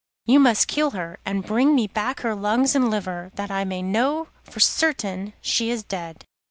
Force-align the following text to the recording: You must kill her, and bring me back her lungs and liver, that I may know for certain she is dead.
You 0.25 0.39
must 0.39 0.67
kill 0.67 0.89
her, 0.97 1.19
and 1.27 1.45
bring 1.45 1.75
me 1.75 1.85
back 1.85 2.21
her 2.21 2.33
lungs 2.33 2.73
and 2.73 2.89
liver, 2.89 3.29
that 3.35 3.51
I 3.51 3.63
may 3.65 3.83
know 3.83 4.29
for 4.41 4.59
certain 4.59 5.33
she 5.43 5.69
is 5.69 5.83
dead. 5.83 6.25